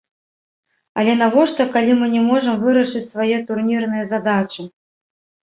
Але 1.01 1.13
навошта, 1.17 1.67
калі 1.75 1.91
мы 1.99 2.07
не 2.15 2.23
можам 2.31 2.57
вырашыць 2.65 3.03
свае 3.13 3.37
турнірныя 3.53 4.09
задачы. 4.17 4.69